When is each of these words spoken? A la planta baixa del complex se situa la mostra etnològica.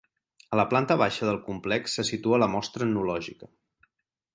A 0.55 0.57
la 0.59 0.65
planta 0.71 0.97
baixa 1.01 1.29
del 1.29 1.37
complex 1.51 1.95
se 2.01 2.07
situa 2.13 2.43
la 2.45 2.51
mostra 2.57 2.89
etnològica. 2.91 3.57